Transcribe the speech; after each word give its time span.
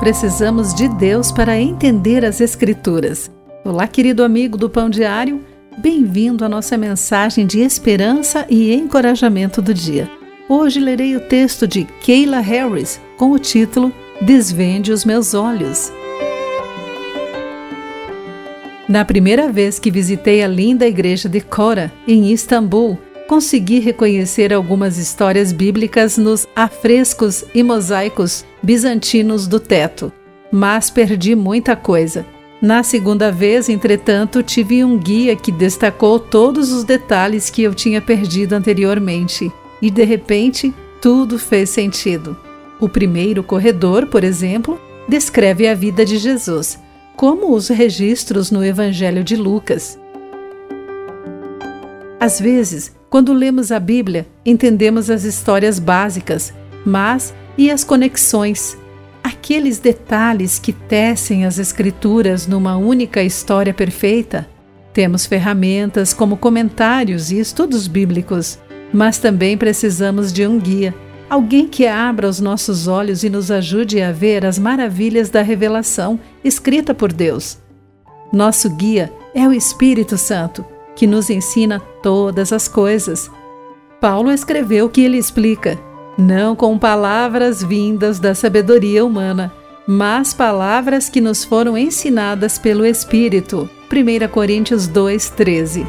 Precisamos 0.00 0.74
de 0.74 0.88
Deus 0.88 1.30
para 1.30 1.60
entender 1.60 2.24
as 2.24 2.40
Escrituras. 2.40 3.30
Olá, 3.62 3.86
querido 3.86 4.24
amigo 4.24 4.56
do 4.56 4.70
Pão 4.70 4.88
Diário, 4.88 5.44
bem-vindo 5.76 6.42
à 6.42 6.48
nossa 6.48 6.78
mensagem 6.78 7.46
de 7.46 7.60
esperança 7.60 8.46
e 8.48 8.72
encorajamento 8.72 9.60
do 9.60 9.74
dia. 9.74 10.10
Hoje 10.48 10.80
lerei 10.80 11.16
o 11.16 11.20
texto 11.20 11.68
de 11.68 11.84
Kayla 11.84 12.40
Harris 12.40 12.98
com 13.18 13.30
o 13.30 13.38
título 13.38 13.92
Desvende 14.22 14.90
os 14.90 15.04
Meus 15.04 15.34
Olhos. 15.34 15.92
Na 18.88 19.04
primeira 19.04 19.52
vez 19.52 19.78
que 19.78 19.90
visitei 19.90 20.42
a 20.42 20.48
linda 20.48 20.86
igreja 20.86 21.28
de 21.28 21.42
Cora, 21.42 21.92
em 22.08 22.32
Istambul, 22.32 22.98
consegui 23.30 23.78
reconhecer 23.78 24.52
algumas 24.52 24.98
histórias 24.98 25.52
bíblicas 25.52 26.18
nos 26.18 26.48
afrescos 26.56 27.44
e 27.54 27.62
mosaicos 27.62 28.44
bizantinos 28.60 29.46
do 29.46 29.60
teto, 29.60 30.12
mas 30.50 30.90
perdi 30.90 31.36
muita 31.36 31.76
coisa. 31.76 32.26
Na 32.60 32.82
segunda 32.82 33.30
vez, 33.30 33.68
entretanto, 33.68 34.42
tive 34.42 34.82
um 34.82 34.98
guia 34.98 35.36
que 35.36 35.52
destacou 35.52 36.18
todos 36.18 36.72
os 36.72 36.82
detalhes 36.82 37.48
que 37.48 37.62
eu 37.62 37.72
tinha 37.72 38.00
perdido 38.00 38.54
anteriormente, 38.54 39.48
e 39.80 39.92
de 39.92 40.02
repente 40.02 40.74
tudo 41.00 41.38
fez 41.38 41.70
sentido. 41.70 42.36
O 42.80 42.88
primeiro 42.88 43.44
corredor, 43.44 44.06
por 44.06 44.24
exemplo, 44.24 44.76
descreve 45.08 45.68
a 45.68 45.74
vida 45.74 46.04
de 46.04 46.18
Jesus, 46.18 46.80
como 47.14 47.54
os 47.54 47.68
registros 47.68 48.50
no 48.50 48.64
Evangelho 48.64 49.22
de 49.22 49.36
Lucas. 49.36 49.96
Às 52.18 52.40
vezes, 52.40 52.98
quando 53.10 53.32
lemos 53.32 53.72
a 53.72 53.80
Bíblia, 53.80 54.24
entendemos 54.46 55.10
as 55.10 55.24
histórias 55.24 55.80
básicas, 55.80 56.54
mas 56.86 57.34
e 57.58 57.68
as 57.68 57.82
conexões? 57.82 58.78
Aqueles 59.22 59.80
detalhes 59.80 60.60
que 60.60 60.72
tecem 60.72 61.44
as 61.44 61.58
Escrituras 61.58 62.46
numa 62.46 62.76
única 62.76 63.20
história 63.20 63.74
perfeita? 63.74 64.48
Temos 64.92 65.26
ferramentas 65.26 66.14
como 66.14 66.36
comentários 66.36 67.32
e 67.32 67.40
estudos 67.40 67.88
bíblicos, 67.88 68.60
mas 68.92 69.18
também 69.18 69.58
precisamos 69.58 70.32
de 70.32 70.46
um 70.46 70.60
guia, 70.60 70.94
alguém 71.28 71.66
que 71.66 71.88
abra 71.88 72.28
os 72.28 72.38
nossos 72.40 72.86
olhos 72.86 73.24
e 73.24 73.28
nos 73.28 73.50
ajude 73.50 74.00
a 74.00 74.12
ver 74.12 74.46
as 74.46 74.56
maravilhas 74.56 75.28
da 75.28 75.42
revelação 75.42 76.18
escrita 76.44 76.94
por 76.94 77.12
Deus. 77.12 77.58
Nosso 78.32 78.70
guia 78.70 79.12
é 79.34 79.48
o 79.48 79.52
Espírito 79.52 80.16
Santo 80.16 80.64
que 81.00 81.06
nos 81.06 81.30
ensina 81.30 81.80
todas 82.02 82.52
as 82.52 82.68
coisas. 82.68 83.30
Paulo 84.02 84.30
escreveu 84.30 84.86
que 84.86 85.00
ele 85.00 85.16
explica, 85.16 85.80
não 86.18 86.54
com 86.54 86.78
palavras 86.78 87.62
vindas 87.62 88.20
da 88.20 88.34
sabedoria 88.34 89.02
humana, 89.02 89.50
mas 89.86 90.34
palavras 90.34 91.08
que 91.08 91.18
nos 91.18 91.42
foram 91.42 91.78
ensinadas 91.78 92.58
pelo 92.58 92.84
Espírito. 92.84 93.66
1 93.90 94.28
Coríntios 94.28 94.86
2,13 94.86 95.86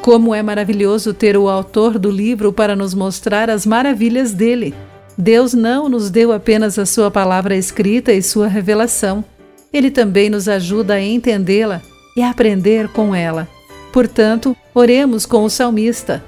Como 0.00 0.32
é 0.32 0.40
maravilhoso 0.40 1.12
ter 1.12 1.36
o 1.36 1.48
autor 1.48 1.98
do 1.98 2.12
livro 2.12 2.52
para 2.52 2.76
nos 2.76 2.94
mostrar 2.94 3.50
as 3.50 3.66
maravilhas 3.66 4.32
dele. 4.32 4.72
Deus 5.18 5.52
não 5.52 5.88
nos 5.88 6.10
deu 6.10 6.30
apenas 6.30 6.78
a 6.78 6.86
sua 6.86 7.10
palavra 7.10 7.56
escrita 7.56 8.12
e 8.12 8.22
sua 8.22 8.46
revelação. 8.46 9.24
Ele 9.72 9.90
também 9.90 10.30
nos 10.30 10.48
ajuda 10.48 10.94
a 10.94 11.02
entendê-la 11.02 11.82
e 12.16 12.22
aprender 12.22 12.88
com 12.88 13.14
ela. 13.14 13.48
Portanto, 13.92 14.56
oremos 14.74 15.24
com 15.24 15.44
o 15.44 15.50
salmista. 15.50 16.24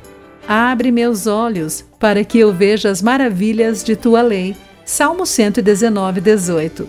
Abre 0.49 0.93
meus 0.93 1.27
olhos 1.27 1.85
para 1.99 2.25
que 2.25 2.39
eu 2.39 2.53
veja 2.53 2.89
as 2.89 3.03
maravilhas 3.03 3.83
de 3.83 3.97
tua 3.97 4.23
lei. 4.23 4.57
Salmo 4.85 5.27
119, 5.27 6.21
18. 6.21 6.89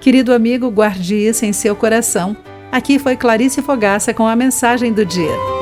Querido 0.00 0.32
amigo, 0.32 0.70
guarde 0.70 1.14
isso 1.14 1.44
em 1.44 1.52
seu 1.52 1.76
coração. 1.76 2.36
Aqui 2.72 2.98
foi 2.98 3.16
Clarice 3.16 3.62
Fogaça 3.62 4.12
com 4.12 4.26
a 4.26 4.34
mensagem 4.34 4.92
do 4.92 5.04
dia. 5.04 5.53